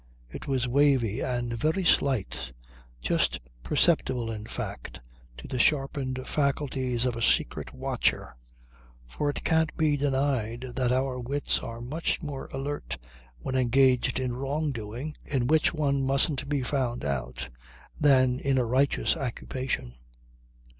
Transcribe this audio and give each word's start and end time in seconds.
It 0.31 0.47
was 0.47 0.67
wavy 0.67 1.19
and 1.19 1.53
very 1.53 1.85
slight; 1.85 2.53
just 3.03 3.37
perceptible 3.61 4.31
in 4.31 4.45
fact 4.47 4.99
to 5.37 5.47
the 5.47 5.59
sharpened 5.59 6.23
faculties 6.27 7.05
of 7.05 7.15
a 7.15 7.21
secret 7.21 7.71
watcher; 7.71 8.35
for 9.07 9.29
it 9.29 9.43
can't 9.43 9.77
be 9.77 9.95
denied 9.97 10.73
that 10.75 10.91
our 10.91 11.19
wits 11.19 11.59
are 11.59 11.81
much 11.81 12.19
more 12.19 12.47
alert 12.51 12.97
when 13.41 13.53
engaged 13.53 14.19
in 14.19 14.35
wrong 14.35 14.71
doing 14.71 15.15
(in 15.23 15.45
which 15.45 15.71
one 15.71 16.01
mustn't 16.03 16.49
be 16.49 16.63
found 16.63 17.05
out) 17.05 17.49
than 17.99 18.39
in 18.39 18.57
a 18.57 18.65
righteous 18.65 19.15
occupation. 19.15 19.93